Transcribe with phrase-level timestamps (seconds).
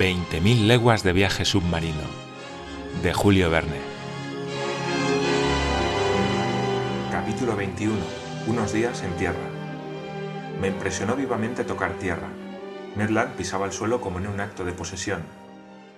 [0.00, 2.00] 20.000 leguas de viaje submarino
[3.02, 3.76] de Julio Verne.
[7.12, 7.94] Capítulo 21.
[8.46, 9.46] Unos días en tierra.
[10.58, 12.28] Me impresionó vivamente tocar tierra.
[12.96, 15.20] Ned Land pisaba el suelo como en un acto de posesión.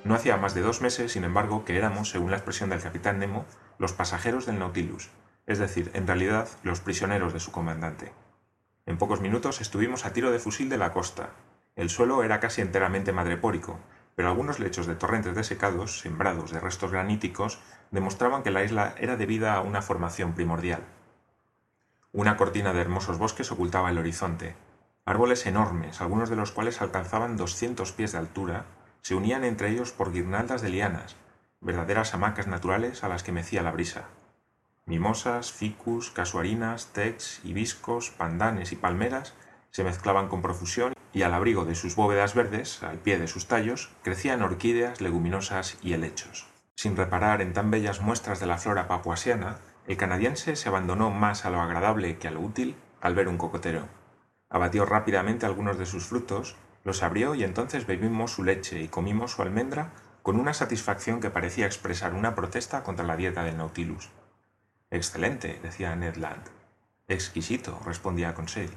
[0.02, 3.20] No hacía más de dos meses, sin embargo, que éramos, según la expresión del capitán
[3.20, 3.46] Nemo,
[3.78, 5.10] los pasajeros del Nautilus,
[5.46, 8.10] es decir, en realidad, los prisioneros de su comandante.
[8.84, 11.30] En pocos minutos estuvimos a tiro de fusil de la costa.
[11.76, 13.78] El suelo era casi enteramente madrepórico,
[14.14, 17.58] pero algunos lechos de torrentes desecados, sembrados de restos graníticos,
[17.90, 20.82] demostraban que la isla era debida a una formación primordial.
[22.12, 24.54] Una cortina de hermosos bosques ocultaba el horizonte.
[25.04, 28.66] Árboles enormes, algunos de los cuales alcanzaban 200 pies de altura,
[29.00, 31.16] se unían entre ellos por guirnaldas de lianas,
[31.60, 34.04] verdaderas hamacas naturales a las que mecía la brisa.
[34.84, 39.34] Mimosas, ficus, casuarinas, tex, hibiscos, pandanes y palmeras
[39.72, 43.46] se mezclaban con profusión y al abrigo de sus bóvedas verdes, al pie de sus
[43.46, 46.46] tallos, crecían orquídeas, leguminosas y helechos.
[46.76, 51.44] Sin reparar en tan bellas muestras de la flora papuasiana, el canadiense se abandonó más
[51.44, 53.88] a lo agradable que a lo útil al ver un cocotero.
[54.48, 59.32] Abatió rápidamente algunos de sus frutos, los abrió y entonces bebimos su leche y comimos
[59.32, 59.92] su almendra
[60.22, 64.10] con una satisfacción que parecía expresar una protesta contra la dieta del Nautilus.
[64.90, 66.48] Excelente, decía Ned Land.
[67.08, 68.70] Exquisito, respondía Conseil.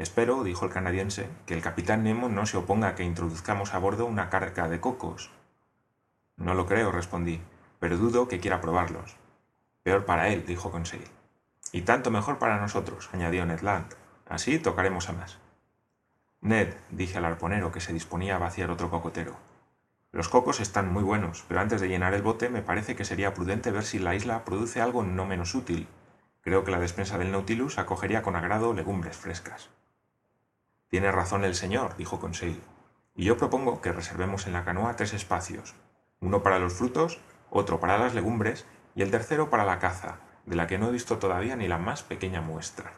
[0.00, 3.78] Espero, dijo el canadiense, que el capitán Nemo no se oponga a que introduzcamos a
[3.78, 5.30] bordo una carga de cocos.
[6.38, 7.42] No lo creo, respondí,
[7.80, 9.16] pero dudo que quiera probarlos.
[9.82, 11.04] Peor para él, dijo Conseil.
[11.70, 13.94] Y tanto mejor para nosotros, añadió Ned Land.
[14.26, 15.38] Así tocaremos a más.
[16.40, 19.36] Ned, dije al arponero que se disponía a vaciar otro cocotero,
[20.12, 23.34] los cocos están muy buenos, pero antes de llenar el bote me parece que sería
[23.34, 25.86] prudente ver si la isla produce algo no menos útil.
[26.40, 29.68] Creo que la despensa del Nautilus acogería con agrado legumbres frescas.
[30.90, 32.60] Tiene razón el señor, dijo Conseil,
[33.14, 35.74] y yo propongo que reservemos en la canoa tres espacios,
[36.20, 40.56] uno para los frutos, otro para las legumbres y el tercero para la caza, de
[40.56, 42.92] la que no he visto todavía ni la más pequeña muestra.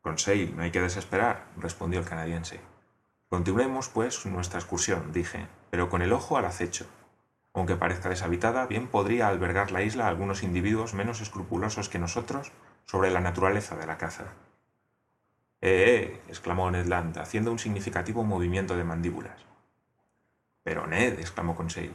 [0.00, 2.60] Conseil, no hay que desesperar, respondió el canadiense.
[3.28, 6.86] Continuemos, pues, nuestra excursión, dije, pero con el ojo al acecho.
[7.52, 12.52] Aunque parezca deshabitada, bien podría albergar la isla algunos individuos menos escrupulosos que nosotros
[12.84, 14.26] sobre la naturaleza de la caza.
[15.60, 16.18] ¡Eh!
[16.20, 19.44] eh exclamó Ned Land, haciendo un significativo movimiento de mandíbulas.
[20.62, 21.92] Pero Ned, exclamó Conseil.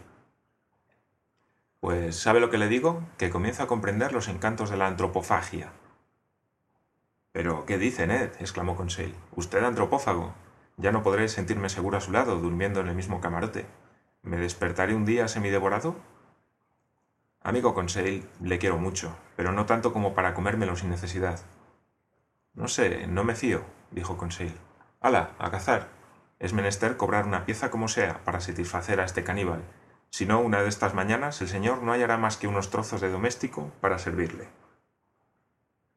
[1.81, 3.03] Pues, ¿sabe lo que le digo?
[3.17, 5.71] Que comienzo a comprender los encantos de la antropofagia.
[7.31, 8.31] Pero, ¿qué dice Ned?
[8.39, 9.15] exclamó Conseil.
[9.35, 10.33] ¿Usted antropófago?
[10.77, 13.65] Ya no podré sentirme seguro a su lado, durmiendo en el mismo camarote.
[14.23, 15.95] ¿Me despertaré un día semidevorado?
[17.41, 21.41] Amigo Conseil, le quiero mucho, pero no tanto como para comérmelo sin necesidad.
[22.53, 24.53] No sé, no me fío, dijo Conseil.
[24.99, 25.87] ¡Hala, a cazar!
[26.39, 29.63] Es menester cobrar una pieza como sea para satisfacer a este caníbal.
[30.09, 33.09] Si no, una de estas mañanas el señor no hallará más que unos trozos de
[33.09, 34.49] doméstico para servirle.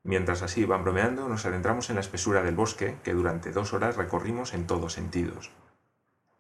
[0.05, 3.97] Mientras así iban bromeando, nos adentramos en la espesura del bosque que durante dos horas
[3.97, 5.51] recorrimos en todos sentidos.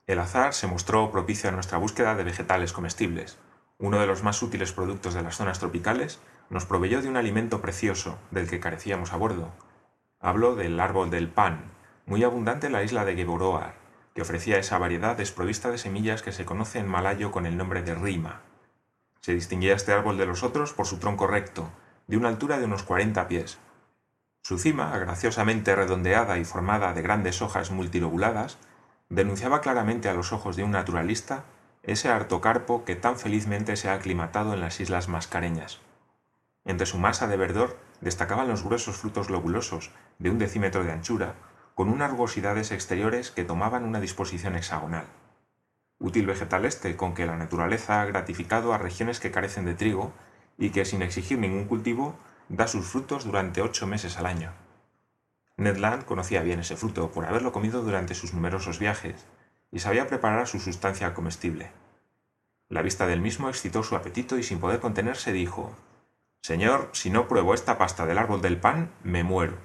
[0.06, 3.38] El azar se mostró propicio a nuestra búsqueda de vegetales comestibles.
[3.78, 6.20] Uno de los más útiles productos de las zonas tropicales
[6.50, 9.50] nos proveyó de un alimento precioso del que carecíamos a bordo.
[10.24, 11.64] Hablo del árbol del pan,
[12.06, 13.74] muy abundante en la isla de Geboroar,
[14.14, 17.82] que ofrecía esa variedad desprovista de semillas que se conoce en malayo con el nombre
[17.82, 18.40] de rima.
[19.20, 21.68] Se distinguía este árbol de los otros por su tronco recto,
[22.06, 23.58] de una altura de unos cuarenta pies.
[24.40, 28.56] Su cima, graciosamente redondeada y formada de grandes hojas multilobuladas,
[29.10, 31.44] denunciaba claramente a los ojos de un naturalista
[31.82, 35.84] ese artocarpo que tan felizmente se ha aclimatado en las islas mascareñas.
[36.64, 41.34] Entre su masa de verdor destacaban los gruesos frutos globulosos, de un decímetro de anchura,
[41.75, 45.06] con unas rugosidades exteriores que tomaban una disposición hexagonal.
[45.98, 50.12] Útil vegetal este con que la naturaleza ha gratificado a regiones que carecen de trigo
[50.59, 52.16] y que sin exigir ningún cultivo
[52.48, 54.53] da sus frutos durante ocho meses al año.
[55.56, 59.24] Ned Land conocía bien ese fruto por haberlo comido durante sus numerosos viajes
[59.71, 61.71] y sabía preparar su sustancia comestible.
[62.68, 65.72] La vista del mismo excitó su apetito y sin poder contenerse dijo
[66.44, 69.56] Señor, si no pruebo esta pasta del árbol del pan, me muero.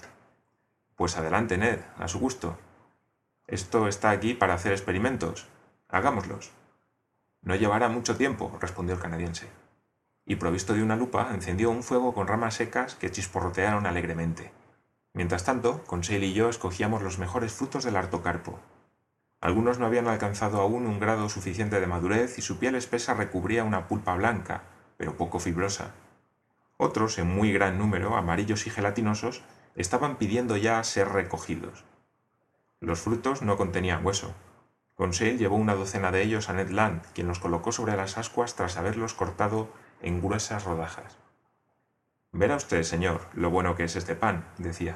[0.95, 2.57] Pues adelante, Ned, a su gusto.
[3.47, 5.49] Esto está aquí para hacer experimentos.
[5.89, 6.51] Hagámoslos.
[7.41, 9.49] No llevará mucho tiempo, respondió el canadiense
[10.25, 14.53] y provisto de una lupa encendió un fuego con ramas secas que chisporrotearon alegremente.
[15.13, 18.57] Mientras tanto, Conseil y yo escogíamos los mejores frutos del artocarpo.
[19.41, 23.65] Algunos no habían alcanzado aún un grado suficiente de madurez y su piel espesa recubría
[23.65, 24.63] una pulpa blanca,
[24.95, 25.91] pero poco fibrosa.
[26.81, 29.43] Otros, en muy gran número, amarillos y gelatinosos,
[29.75, 31.83] estaban pidiendo ya ser recogidos.
[32.79, 34.33] Los frutos no contenían hueso.
[34.95, 38.55] Conseil llevó una docena de ellos a Ned Land, quien los colocó sobre las ascuas
[38.55, 39.67] tras haberlos cortado
[40.01, 41.17] en gruesas rodajas.
[42.31, 44.95] Verá usted, señor, lo bueno que es este pan, decía.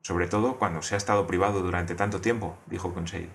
[0.00, 3.30] Sobre todo cuando se ha estado privado durante tanto tiempo, dijo Conseil.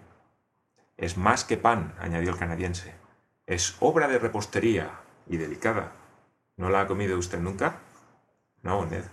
[0.98, 2.94] Es más que pan, añadió el canadiense.
[3.46, 5.94] Es obra de repostería y delicada.
[6.58, 7.80] ¿No la ha comido usted nunca?
[8.64, 9.06] No, Ned.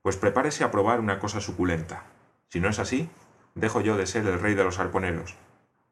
[0.00, 2.04] Pues prepárese a probar una cosa suculenta.
[2.48, 3.10] Si no es así,
[3.54, 5.36] dejo yo de ser el rey de los arponeros.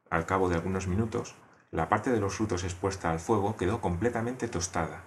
[0.09, 1.35] Al cabo de algunos minutos,
[1.71, 5.03] la parte de los frutos expuesta al fuego quedó completamente tostada.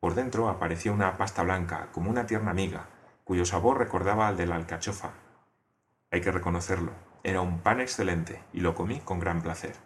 [0.00, 2.86] Por dentro apareció una pasta blanca, como una tierna miga,
[3.24, 5.10] cuyo sabor recordaba al de la alcachofa.
[6.10, 6.92] Hay que reconocerlo,
[7.24, 9.76] era un pan excelente y lo comí con gran placer.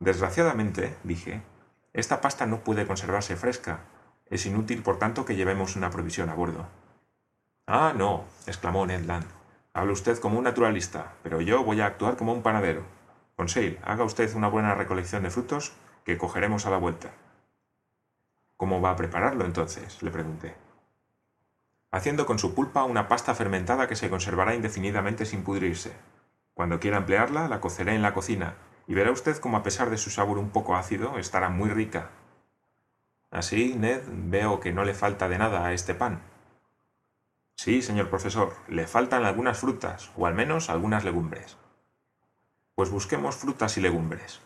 [0.00, 1.42] Desgraciadamente, dije,
[1.94, 3.84] esta pasta no puede conservarse fresca.
[4.26, 6.66] Es inútil, por tanto, que llevemos una provisión a bordo.
[7.68, 9.26] Ah, no, exclamó Ned Land.
[9.72, 12.82] Habla usted como un naturalista, pero yo voy a actuar como un panadero.
[13.36, 15.72] Conseil, haga usted una buena recolección de frutos
[16.04, 17.12] que cogeremos a la vuelta.
[18.56, 20.02] ¿Cómo va a prepararlo entonces?
[20.02, 20.54] le pregunté.
[21.92, 25.92] Haciendo con su pulpa una pasta fermentada que se conservará indefinidamente sin pudrirse.
[26.54, 28.54] Cuando quiera emplearla, la coceré en la cocina,
[28.86, 32.10] y verá usted cómo a pesar de su sabor un poco ácido, estará muy rica.
[33.30, 36.22] Así, Ned, veo que no le falta de nada a este pan.
[37.56, 41.56] Sí, señor profesor, le faltan algunas frutas, o al menos algunas legumbres.
[42.74, 44.40] Pues busquemos frutas y legumbres.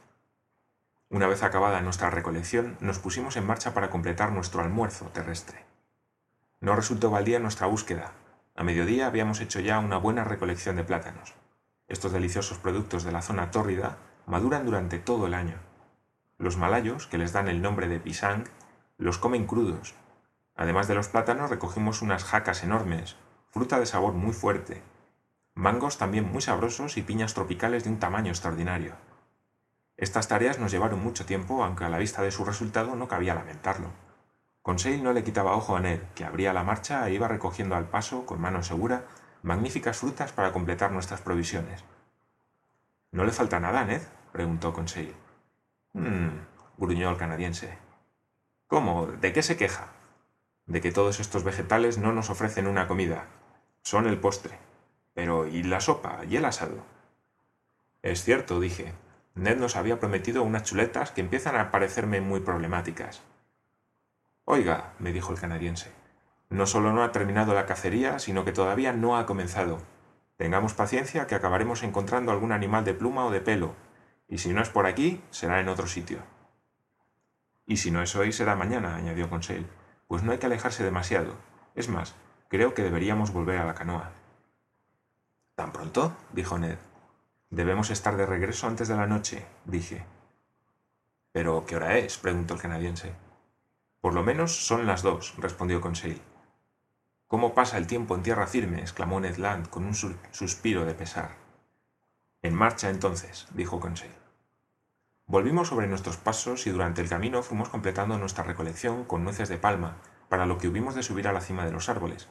[1.11, 5.65] Una vez acabada nuestra recolección, nos pusimos en marcha para completar nuestro almuerzo terrestre.
[6.61, 8.13] No resultó baldía nuestra búsqueda.
[8.55, 11.35] A mediodía habíamos hecho ya una buena recolección de plátanos.
[11.89, 13.97] Estos deliciosos productos de la zona tórrida
[14.29, 15.57] maduran durante todo el año.
[16.37, 18.45] Los malayos, que les dan el nombre de pisang,
[18.99, 19.95] los comen crudos.
[20.55, 23.17] Además de los plátanos recogimos unas jacas enormes,
[23.51, 24.83] fruta de sabor muy fuerte,
[25.55, 28.95] mangos también muy sabrosos y piñas tropicales de un tamaño extraordinario.
[29.97, 33.35] Estas tareas nos llevaron mucho tiempo, aunque a la vista de su resultado no cabía
[33.35, 33.89] lamentarlo.
[34.63, 37.89] Conseil no le quitaba ojo a Ned, que abría la marcha e iba recogiendo al
[37.89, 39.07] paso, con mano segura,
[39.43, 41.83] magníficas frutas para completar nuestras provisiones.
[43.11, 44.03] ¿No le falta nada, Ned?
[44.33, 45.15] Preguntó Conseil.
[45.93, 46.29] Mmm,
[46.77, 47.77] gruñó el canadiense.
[48.67, 49.07] ¿Cómo?
[49.07, 49.89] ¿De qué se queja?
[50.67, 53.27] De que todos estos vegetales no nos ofrecen una comida.
[53.83, 54.59] Son el postre.
[55.15, 56.85] Pero ¿y la sopa y el asado?
[58.03, 58.95] Es cierto, dije.
[59.35, 63.23] Ned nos había prometido unas chuletas que empiezan a parecerme muy problemáticas.
[64.45, 65.93] Oiga, me dijo el canadiense,
[66.51, 69.79] no solo no ha terminado la cacería, sino que todavía no ha comenzado.
[70.37, 73.75] Tengamos paciencia que acabaremos encontrando algún animal de pluma o de pelo,
[74.29, 76.19] y si no es por aquí, será en otro sitio.
[77.67, 79.67] Y si no es hoy, será mañana, añadió Conseil,
[80.07, 81.35] pues no hay que alejarse demasiado.
[81.75, 82.15] Es más,
[82.49, 84.11] creo que deberíamos volver a la canoa.
[85.55, 86.17] ¿Tan pronto?
[86.33, 86.79] dijo Ned.
[87.51, 90.05] Debemos estar de regreso antes de la noche, dije.
[91.33, 92.19] ¿Pero qué hora es?
[92.19, 93.15] preguntó el canadiense.
[94.01, 96.21] Por lo menos son las dos, respondió Conseil.
[97.27, 98.81] ¿Cómo pasa el tiempo en tierra firme?
[98.81, 101.48] exclamó Ned Land con un suspiro de pesar.
[102.43, 104.13] En marcha entonces, dijo Conseil.
[105.27, 109.59] Volvimos sobre nuestros pasos y durante el camino fuimos completando nuestra recolección con nueces de
[109.59, 109.97] palma,
[110.29, 112.29] para lo que hubimos de subir a la cima de los árboles,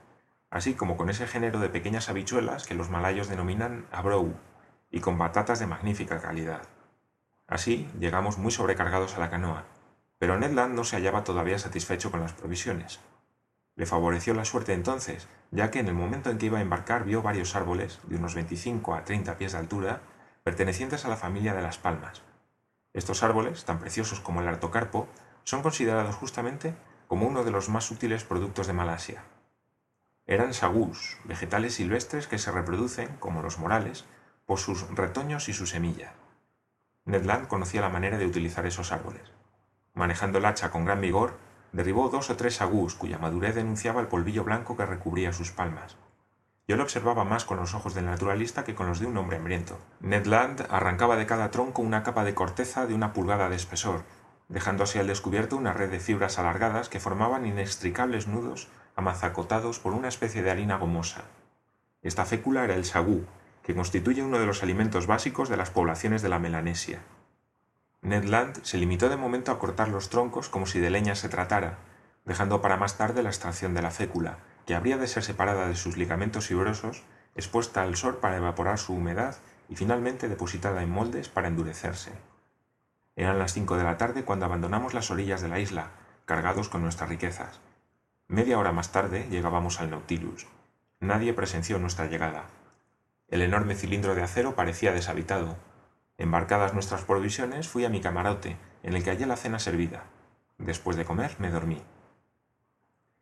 [0.50, 4.34] así como con ese género de pequeñas habichuelas que los malayos denominan abrou,
[4.90, 6.62] y con batatas de magnífica calidad.
[7.46, 9.66] Así llegamos muy sobrecargados a la canoa,
[10.20, 13.02] pero Ned Land no se hallaba todavía satisfecho con las provisiones.
[13.78, 17.06] Le favoreció la suerte entonces, ya que en el momento en que iba a embarcar
[17.06, 20.02] vio varios árboles, de unos 25 a 30 pies de altura,
[20.44, 22.24] pertenecientes a la familia de las palmas.
[22.94, 25.08] Estos árboles, tan preciosos como el artocarpo,
[25.44, 26.74] son considerados justamente
[27.08, 29.24] como uno de los más útiles productos de Malasia.
[30.26, 34.06] Eran sagús, vegetales silvestres que se reproducen, como los morales,
[34.48, 36.14] por sus retoños y su semilla.
[37.06, 39.32] Ned Land conocía la manera de utilizar esos árboles.
[39.94, 41.38] Manejando el hacha con gran vigor,
[41.78, 45.96] derribó dos o tres sagús cuya madurez denunciaba el polvillo blanco que recubría sus palmas.
[46.68, 49.38] Yo lo observaba más con los ojos del naturalista que con los de un hombre
[49.38, 49.78] hambriento.
[50.00, 54.02] Ned Land arrancaba de cada tronco una capa de corteza de una pulgada de espesor,
[54.50, 59.94] dejando así al descubierto una red de fibras alargadas que formaban inextricables nudos amazacotados por
[59.94, 61.26] una especie de harina gomosa.
[62.02, 63.24] Esta fécula era el sagú,
[63.62, 67.02] que constituye uno de los alimentos básicos de las poblaciones de la Melanesia.
[68.02, 71.30] Ned Land se limitó de momento a cortar los troncos como si de leña se
[71.30, 71.78] tratara,
[72.26, 75.76] dejando para más tarde la extracción de la fécula, que habría de ser separada de
[75.76, 77.04] sus ligamentos fibrosos,
[77.36, 79.36] expuesta al sol para evaporar su humedad
[79.70, 82.12] y finalmente depositada en moldes para endurecerse.
[83.16, 85.92] Eran las cinco de la tarde cuando abandonamos las orillas de la isla,
[86.26, 87.60] cargados con nuestras riquezas.
[88.28, 90.46] Media hora más tarde llegábamos al Nautilus.
[91.00, 92.46] Nadie presenció nuestra llegada.
[93.30, 95.58] El enorme cilindro de acero parecía deshabitado.
[96.18, 100.06] Embarcadas nuestras provisiones, fui a mi camarote, en el que hallé la cena servida.
[100.58, 101.84] Después de comer, me dormí.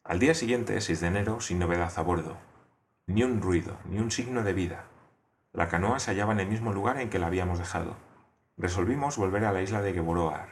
[0.05, 2.37] Al día siguiente, 6 de enero, sin novedad a bordo.
[3.07, 4.85] Ni un ruido, ni un signo de vida.
[5.51, 7.97] La canoa se hallaba en el mismo lugar en que la habíamos dejado.
[8.57, 10.47] Resolvimos volver a la isla de Geboroar.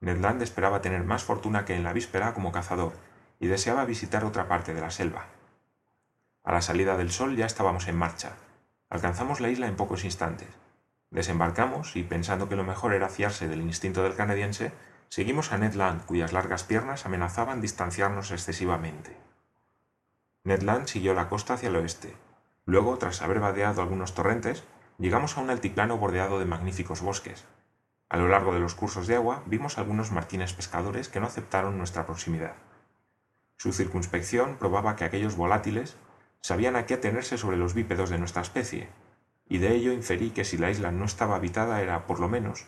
[0.00, 2.92] Ned Land esperaba tener más fortuna que en la víspera como cazador
[3.38, 5.26] y deseaba visitar otra parte de la selva.
[6.42, 8.32] A la salida del sol ya estábamos en marcha.
[8.90, 10.48] Alcanzamos la isla en pocos instantes.
[11.10, 14.72] Desembarcamos y, pensando que lo mejor era fiarse del instinto del canadiense,
[15.08, 19.16] seguimos a Ned Land, cuyas largas piernas amenazaban distanciarnos excesivamente.
[20.44, 22.14] Ned Land siguió la costa hacia el oeste.
[22.66, 24.64] Luego, tras haber vadeado algunos torrentes,
[24.98, 27.46] llegamos a un altiplano bordeado de magníficos bosques.
[28.10, 31.78] A lo largo de los cursos de agua vimos algunos martines pescadores que no aceptaron
[31.78, 32.54] nuestra proximidad.
[33.56, 35.96] Su circunspección probaba que aquellos volátiles
[36.40, 38.88] sabían a qué atenerse sobre los bípedos de nuestra especie,
[39.48, 42.66] y de ello inferí que si la isla no estaba habitada era, por lo menos,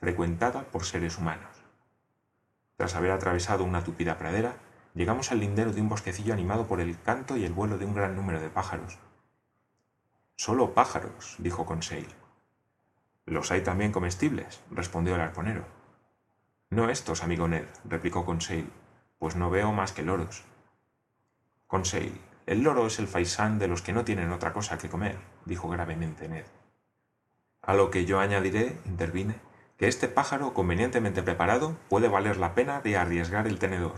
[0.00, 1.50] frecuentada por seres humanos.
[2.76, 4.56] Tras haber atravesado una tupida pradera,
[4.94, 7.94] llegamos al lindero de un bosquecillo animado por el canto y el vuelo de un
[7.94, 8.98] gran número de pájaros.
[10.36, 12.08] Solo pájaros, dijo Conseil.
[13.26, 15.64] Los hay también comestibles, respondió el arponero.
[16.70, 18.68] No estos, amigo Ned, replicó Conseil,
[19.18, 20.42] pues no veo más que loros.
[21.68, 25.18] Conseil, el loro es el faisán de los que no tienen otra cosa que comer,
[25.44, 26.44] dijo gravemente Ned.
[27.62, 29.36] A lo que yo añadiré, intervine,
[29.76, 33.96] que este pájaro convenientemente preparado puede valer la pena de arriesgar el tenedor.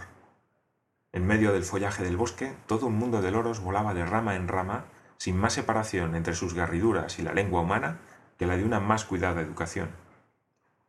[1.12, 4.48] En medio del follaje del bosque, todo un mundo de loros volaba de rama en
[4.48, 4.84] rama,
[5.16, 8.00] sin más separación entre sus garriduras y la lengua humana
[8.38, 9.90] que la de una más cuidada educación.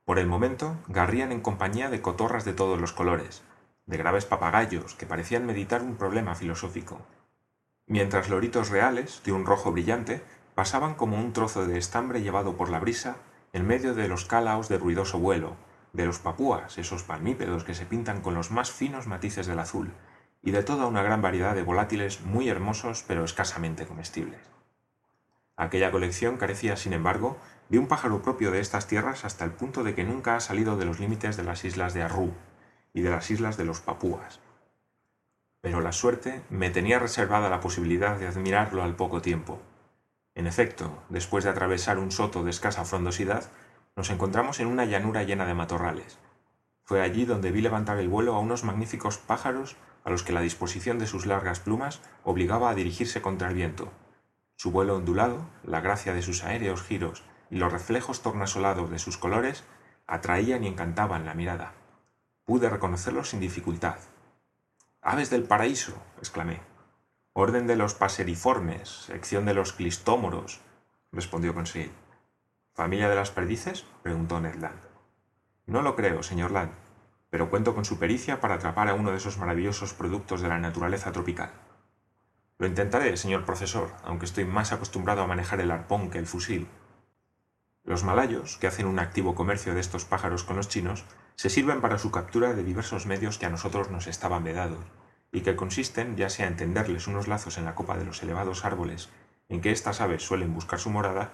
[0.04, 3.44] Por el momento, garrían en compañía de cotorras de todos los colores,
[3.86, 7.02] de graves papagayos que parecían meditar un problema filosófico,
[7.88, 10.22] mientras loritos reales, de un rojo brillante,
[10.56, 13.18] pasaban como un trozo de estambre llevado por la brisa
[13.54, 15.56] en medio de los calaos de ruidoso vuelo,
[15.94, 19.94] de los papúas, esos palmípedos que se pintan con los más finos matices del azul,
[20.42, 24.42] y de toda una gran variedad de volátiles muy hermosos pero escasamente comestibles.
[25.58, 27.38] Aquella colección carecía, sin embargo,
[27.70, 30.78] de un pájaro propio de estas tierras hasta el punto de que nunca ha salido
[30.78, 32.34] de los límites de las islas de Arru
[32.94, 34.40] y de las islas de los Papúas,
[35.66, 39.60] pero la suerte me tenía reservada la posibilidad de admirarlo al poco tiempo.
[40.36, 43.50] En efecto, después de atravesar un soto de escasa frondosidad,
[43.96, 46.20] nos encontramos en una llanura llena de matorrales.
[46.84, 50.42] Fue allí donde vi levantar el vuelo a unos magníficos pájaros a los que la
[50.42, 53.92] disposición de sus largas plumas obligaba a dirigirse contra el viento.
[54.58, 59.18] Su vuelo ondulado, la gracia de sus aéreos giros y los reflejos tornasolados de sus
[59.18, 59.64] colores
[60.06, 61.74] atraían y encantaban la mirada.
[62.46, 63.96] Pude reconocerlos sin dificultad,
[65.08, 66.62] Aves del paraíso, exclamé.
[67.34, 70.62] Orden de los paseriformes, sección de los clistómoros,
[71.12, 71.92] respondió Conseil.
[72.74, 73.86] ¿Familia de las perdices?
[74.02, 74.80] preguntó Ned Land.
[75.68, 76.72] No lo creo, señor Land,
[77.30, 80.58] pero cuento con su pericia para atrapar a uno de esos maravillosos productos de la
[80.58, 81.52] naturaleza tropical.
[82.58, 86.68] Lo intentaré, señor profesor, aunque estoy más acostumbrado a manejar el arpón que el fusil.
[87.84, 91.06] Los malayos, que hacen un activo comercio de estos pájaros con los chinos,
[91.36, 94.86] se sirven para su captura de diversos medios que a nosotros nos estaban vedados,
[95.32, 98.64] y que consisten ya sea en tenderles unos lazos en la copa de los elevados
[98.66, 99.10] árboles
[99.50, 101.34] en que estas aves suelen buscar su morada,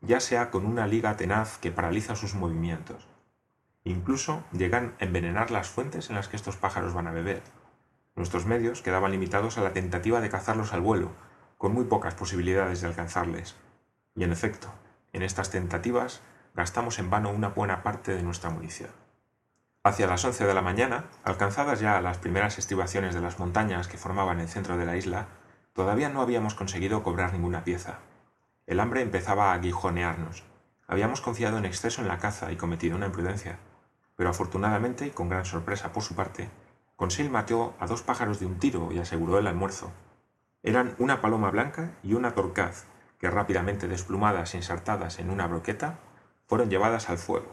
[0.00, 3.06] ya sea con una liga tenaz que paraliza sus movimientos.
[3.84, 7.42] Incluso llegan a envenenar las fuentes en las que estos pájaros van a beber.
[8.16, 11.12] Nuestros medios quedaban limitados a la tentativa de cazarlos al vuelo,
[11.56, 13.56] con muy pocas posibilidades de alcanzarles.
[14.14, 14.72] Y en efecto,
[15.12, 16.20] en estas tentativas
[16.54, 19.01] gastamos en vano una buena parte de nuestra munición.
[19.84, 23.98] Hacia las once de la mañana, alcanzadas ya las primeras estribaciones de las montañas que
[23.98, 25.26] formaban el centro de la isla,
[25.72, 27.98] todavía no habíamos conseguido cobrar ninguna pieza.
[28.68, 30.44] El hambre empezaba a aguijonearnos.
[30.86, 33.58] Habíamos confiado en exceso en la caza y cometido una imprudencia.
[34.14, 36.48] Pero afortunadamente, y con gran sorpresa por su parte,
[36.94, 39.90] Conseil mató a dos pájaros de un tiro y aseguró el almuerzo.
[40.62, 42.84] Eran una paloma blanca y una torcaz,
[43.18, 45.98] que rápidamente desplumadas e insertadas en una broqueta,
[46.46, 47.50] fueron llevadas al fuego.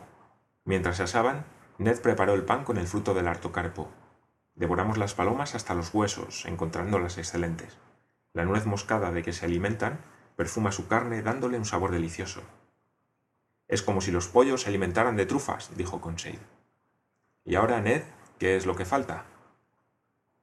[0.63, 1.45] Mientras se asaban,
[1.79, 3.89] Ned preparó el pan con el fruto del harto carpo.
[4.53, 7.77] Devoramos las palomas hasta los huesos, encontrándolas excelentes.
[8.33, 10.01] La nuez moscada de que se alimentan
[10.36, 12.41] perfuma su carne dándole un sabor delicioso.
[13.69, 16.39] Es como si los pollos se alimentaran de trufas, dijo Conseil.
[17.45, 18.03] Y ahora, Ned,
[18.39, 19.24] ¿qué es lo que falta?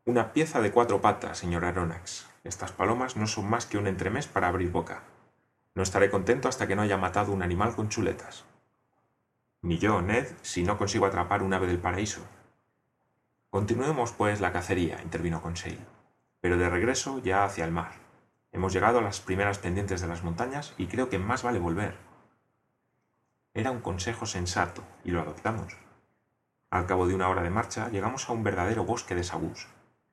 [0.06, 2.26] Una pieza de cuatro patas, señor Aronax.
[2.44, 5.02] Estas palomas no son más que un entremés para abrir boca.
[5.74, 8.46] No estaré contento hasta que no haya matado un animal con chuletas.
[9.66, 12.20] Ni yo, Ned, si no consigo atrapar un ave del paraíso.
[13.50, 15.80] Continuemos, pues, la cacería, intervino Conseil,
[16.40, 17.90] pero de regreso ya hacia el mar.
[18.52, 21.96] Hemos llegado a las primeras pendientes de las montañas y creo que más vale volver.
[23.54, 25.76] Era un consejo sensato y lo adoptamos.
[26.70, 29.66] Al cabo de una hora de marcha llegamos a un verdadero bosque de sagús.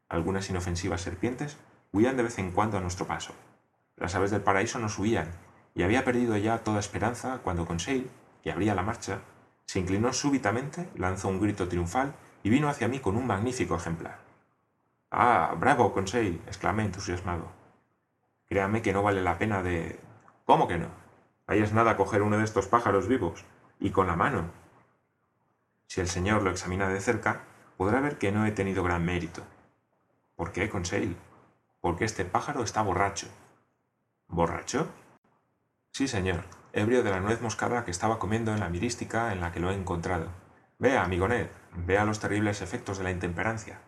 [0.09, 1.59] Algunas inofensivas serpientes
[1.91, 3.35] huían de vez en cuando a nuestro paso.
[3.97, 5.29] Las aves del paraíso nos huían
[5.75, 8.09] y había perdido ya toda esperanza cuando Conseil,
[8.41, 9.21] que abría la marcha,
[9.65, 14.19] se inclinó súbitamente, lanzó un grito triunfal y vino hacia mí con un magnífico ejemplar.
[15.11, 17.47] Ah, bravo, Conseil, exclamé entusiasmado.
[18.47, 19.99] Créame que no vale la pena de...
[20.45, 20.87] ¿Cómo que no?
[21.47, 23.45] Ahí es nada coger uno de estos pájaros vivos,
[23.79, 24.51] y con la mano.
[25.87, 27.43] Si el señor lo examina de cerca,
[27.77, 29.43] podrá ver que no he tenido gran mérito.
[30.35, 31.15] ¿Por qué, Conseil?
[31.81, 33.27] Porque este pájaro está borracho.
[34.27, 34.87] ¿Borracho?
[35.91, 36.43] Sí, señor,
[36.75, 39.69] ebrio de la nuez moscada que estaba comiendo en la mirística en la que lo
[39.69, 40.29] he encontrado.
[40.79, 43.79] Vea, amigo Ned, vea los terribles efectos de la intemperancia.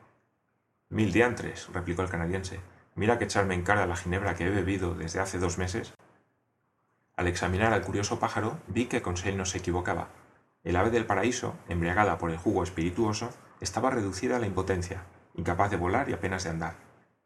[0.90, 2.60] Mil diantres, replicó el canadiense.
[2.94, 5.96] Mira que echarme en cara la ginebra que he bebido desde hace dos meses.
[7.18, 10.10] Al examinar al curioso pájaro, vi que Conseil no se equivocaba.
[10.64, 15.72] El ave del paraíso, embriagada por el jugo espirituoso, estaba reducida a la impotencia, incapaz
[15.72, 16.76] de volar y apenas de andar.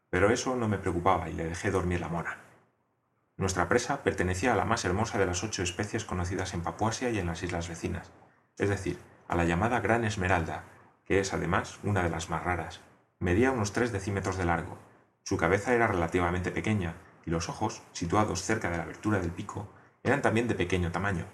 [0.08, 2.49] Pero eso no me preocupaba y le dejé dormir la mona.
[3.40, 7.18] Nuestra presa pertenecía a la más hermosa de las ocho especies conocidas en Papuasia y
[7.18, 8.10] en las islas vecinas,
[8.58, 10.64] es decir, a la llamada gran esmeralda,
[11.06, 12.82] que es además una de las más raras.
[13.18, 14.76] Medía unos tres decímetros de largo.
[15.22, 19.72] Su cabeza era relativamente pequeña y los ojos, situados cerca de la abertura del pico,
[20.02, 21.24] eran también de pequeño tamaño.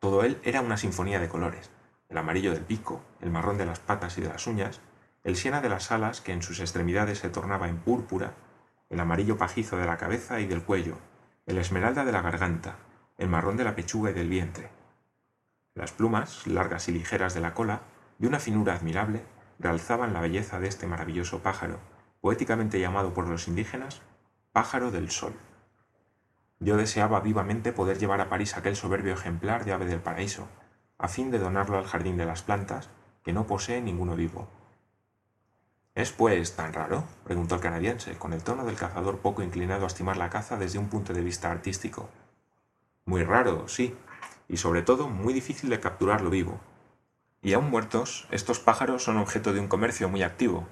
[0.00, 1.70] Todo él era una sinfonía de colores,
[2.10, 4.82] el amarillo del pico, el marrón de las patas y de las uñas,
[5.24, 8.34] el siena de las alas que en sus extremidades se tornaba en púrpura,
[8.90, 10.98] el amarillo pajizo de la cabeza y del cuello,
[11.44, 12.76] el esmeralda de la garganta,
[13.18, 14.70] el marrón de la pechuga y del vientre.
[15.74, 17.80] Las plumas, largas y ligeras de la cola,
[18.18, 19.24] de una finura admirable,
[19.58, 21.80] realzaban la belleza de este maravilloso pájaro,
[22.20, 24.02] poéticamente llamado por los indígenas
[24.52, 25.32] pájaro del sol.
[26.60, 30.46] Yo deseaba vivamente poder llevar a París aquel soberbio ejemplar de ave del paraíso,
[30.98, 32.90] a fin de donarlo al jardín de las plantas,
[33.24, 34.48] que no posee ninguno vivo.
[35.94, 37.04] ¿Es pues tan raro?
[37.24, 40.78] preguntó el canadiense, con el tono del cazador poco inclinado a estimar la caza desde
[40.78, 42.08] un punto de vista artístico.
[43.04, 43.94] Muy raro, sí,
[44.48, 46.60] y sobre todo muy difícil de capturarlo vivo.
[47.42, 50.66] Y aún muertos, estos pájaros son objeto de un comercio muy activo.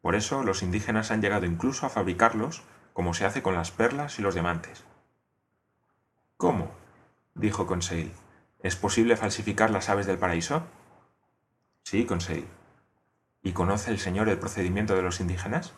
[0.00, 4.18] Por eso los indígenas han llegado incluso a fabricarlos, como se hace con las perlas
[4.20, 4.84] y los diamantes.
[6.36, 6.70] ¿Cómo?
[7.34, 8.12] dijo Conseil.
[8.62, 10.62] ¿Es posible falsificar las aves del paraíso?
[11.82, 12.46] Sí, Conseil.
[13.42, 15.72] ¿Y conoce el señor el procedimiento de los indígenas?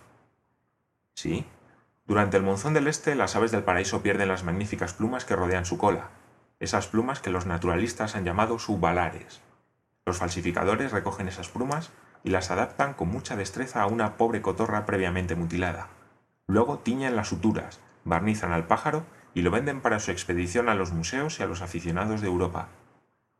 [1.15, 1.47] Sí.
[2.07, 5.65] Durante el monzón del este, las aves del paraíso pierden las magníficas plumas que rodean
[5.65, 6.11] su cola,
[6.61, 9.41] esas plumas que los naturalistas han llamado subalares.
[10.05, 11.91] Los falsificadores recogen esas plumas
[12.23, 15.89] y las adaptan con mucha destreza a una pobre cotorra previamente mutilada.
[16.47, 20.93] Luego tiñen las suturas, barnizan al pájaro y lo venden para su expedición a los
[20.93, 22.69] museos y a los aficionados de Europa.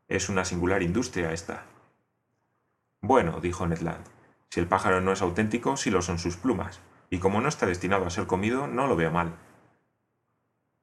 [0.09, 1.65] Es una singular industria esta.
[3.03, 4.07] Bueno, dijo Ned Land,
[4.51, 6.81] si el pájaro no es auténtico, sí lo son sus plumas,
[7.11, 9.35] y como no está destinado a ser comido, no lo veo mal.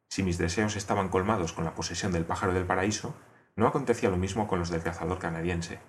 [0.10, 3.16] Si mis deseos estaban colmados con la posesión del pájaro del paraíso,
[3.56, 5.80] no acontecía lo mismo con los del cazador canadiense.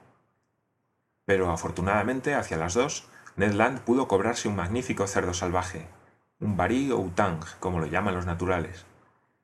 [1.25, 5.89] Pero afortunadamente, hacia las dos, Ned Land pudo cobrarse un magnífico cerdo salvaje,
[6.39, 8.85] un barí o utang, como lo llaman los naturales.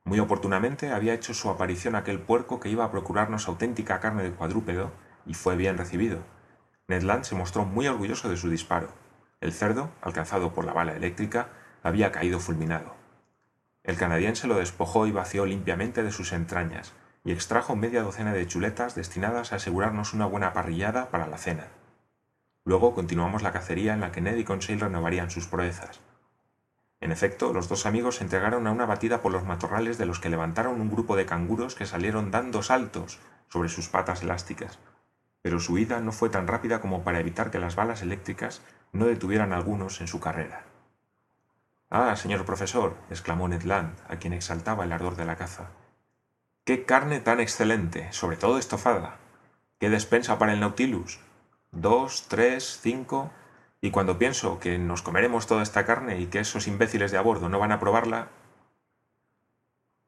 [0.05, 4.33] Muy oportunamente había hecho su aparición aquel puerco que iba a procurarnos auténtica carne de
[4.33, 4.91] cuadrúpedo,
[5.27, 6.21] y fue bien recibido.
[6.89, 8.89] Ned Land se mostró muy orgulloso de su disparo.
[9.43, 11.49] El cerdo, alcanzado por la bala eléctrica,
[11.83, 12.95] había caído fulminado.
[13.85, 18.47] El canadiense lo despojó y vació limpiamente de sus entrañas, y extrajo media docena de
[18.47, 21.67] chuletas destinadas a asegurarnos una buena parrillada para la cena.
[22.65, 26.01] Luego continuamos la cacería en la que Ned y Conseil renovarían sus proezas.
[27.01, 30.21] En efecto, los dos amigos se entregaron a una batida por los matorrales de los
[30.21, 34.79] que levantaron un grupo de canguros que salieron dando saltos sobre sus patas elásticas,
[35.49, 38.61] pero su huida no fue tan rápida como para evitar que las balas eléctricas
[38.93, 40.67] no detuvieran a algunos en su carrera.
[41.89, 45.71] Ah, señor profesor, exclamó Ned Land, a quien exaltaba el ardor de la caza.
[46.67, 49.17] ¡Qué carne tan excelente, sobre todo estofada!
[49.81, 51.19] ¿Qué despensa para el Nautilus?
[51.73, 53.31] Dos, tres, cinco.
[53.81, 57.23] Y cuando pienso que nos comeremos toda esta carne y que esos imbéciles de a
[57.23, 58.29] bordo no van a probarla.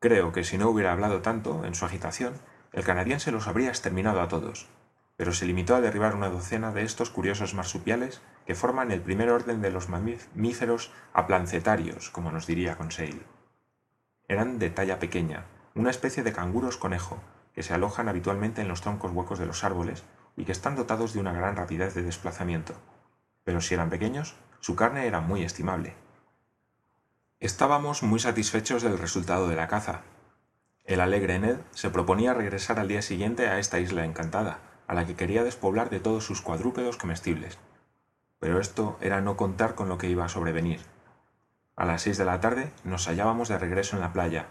[0.01, 2.35] Creo que si no hubiera hablado tanto, en su agitación,
[2.75, 4.69] el canadiense los habría exterminado a todos
[5.21, 9.29] pero se limitó a derribar una docena de estos curiosos marsupiales que forman el primer
[9.29, 13.23] orden de los mamíferos aplancetarios, como nos diría Conseil.
[14.29, 18.81] Eran de talla pequeña, una especie de canguros conejo, que se alojan habitualmente en los
[18.81, 20.05] troncos huecos de los árboles
[20.39, 22.73] y que están dotados de una gran rapidez de desplazamiento.
[23.45, 25.97] Pero si eran pequeños, su carne era muy estimable.
[27.41, 30.01] Estábamos muy satisfechos del resultado de la caza.
[30.87, 35.07] El alegre Ned se proponía regresar al día siguiente a esta isla encantada, a la
[35.07, 37.61] que quería despoblar de todos sus cuadrúpedos comestibles.
[38.41, 40.81] Pero esto era no contar con lo que iba a sobrevenir.
[41.77, 44.49] A las seis de la tarde nos hallábamos de regreso en la playa.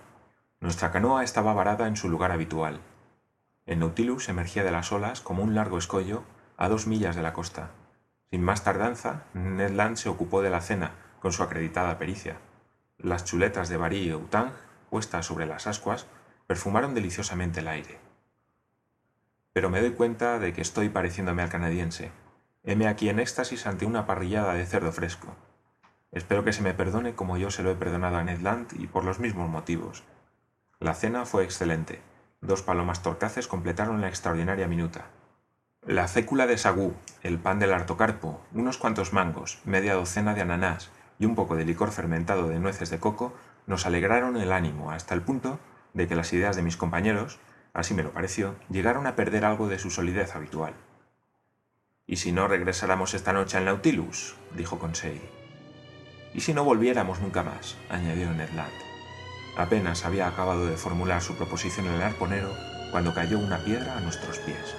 [0.61, 2.79] Nuestra canoa estaba varada en su lugar habitual.
[3.65, 6.23] El Nautilus emergía de las olas como un largo escollo
[6.55, 7.71] a dos millas de la costa.
[8.31, 12.37] Sin más tardanza, Ned Land se ocupó de la cena con su acreditada pericia.
[12.97, 14.53] Las chuletas de Bari y Outang,
[14.89, 16.07] puestas sobre las ascuas,
[16.47, 18.08] perfumaron deliciosamente el aire.
[19.53, 22.11] Pero me doy cuenta de que estoy pareciéndome al canadiense.
[22.63, 25.35] Heme aquí en éxtasis ante una parrillada de cerdo fresco.
[26.11, 28.87] Espero que se me perdone como yo se lo he perdonado a Ned Land y
[28.87, 30.03] por los mismos motivos.
[30.79, 32.01] La cena fue excelente.
[32.41, 35.05] Dos palomas torcaces completaron la extraordinaria minuta.
[35.85, 40.91] La fécula de sagú, el pan del artocarpo, unos cuantos mangos, media docena de ananás
[41.19, 43.33] y un poco de licor fermentado de nueces de coco
[43.67, 45.59] nos alegraron el ánimo hasta el punto
[45.93, 47.39] de que las ideas de mis compañeros,
[47.79, 50.73] así me lo pareció, llegaron a perder algo de su solidez habitual.
[52.05, 54.35] ¿Y si no regresáramos esta noche al Nautilus?
[54.55, 55.21] dijo Conseil.
[56.33, 57.77] ¿Y si no volviéramos nunca más?
[57.89, 58.73] añadió Ned Land.
[59.57, 62.55] Apenas había acabado de formular su proposición el arponero
[62.91, 64.75] cuando cayó una piedra a nuestros pies.